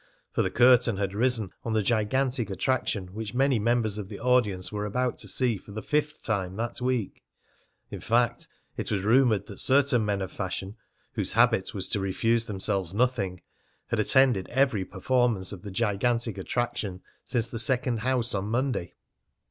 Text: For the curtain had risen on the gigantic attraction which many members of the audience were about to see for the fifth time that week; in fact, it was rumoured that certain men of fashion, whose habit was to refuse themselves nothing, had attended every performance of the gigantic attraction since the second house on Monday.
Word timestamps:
For 0.31 0.41
the 0.41 0.49
curtain 0.49 0.97
had 0.97 1.13
risen 1.13 1.51
on 1.63 1.73
the 1.73 1.83
gigantic 1.83 2.49
attraction 2.49 3.13
which 3.13 3.35
many 3.35 3.59
members 3.59 3.99
of 3.99 4.09
the 4.09 4.19
audience 4.19 4.71
were 4.71 4.85
about 4.87 5.19
to 5.19 5.27
see 5.27 5.57
for 5.57 5.73
the 5.73 5.83
fifth 5.83 6.23
time 6.23 6.55
that 6.55 6.81
week; 6.81 7.21
in 7.91 7.99
fact, 7.99 8.47
it 8.77 8.89
was 8.89 9.03
rumoured 9.03 9.45
that 9.45 9.59
certain 9.59 10.03
men 10.03 10.23
of 10.23 10.31
fashion, 10.31 10.75
whose 11.13 11.33
habit 11.33 11.75
was 11.75 11.87
to 11.89 11.99
refuse 11.99 12.47
themselves 12.47 12.95
nothing, 12.95 13.41
had 13.89 13.99
attended 13.99 14.47
every 14.49 14.83
performance 14.85 15.51
of 15.53 15.61
the 15.61 15.69
gigantic 15.69 16.35
attraction 16.39 17.03
since 17.23 17.47
the 17.47 17.59
second 17.59 17.99
house 17.99 18.33
on 18.33 18.45
Monday. 18.45 18.95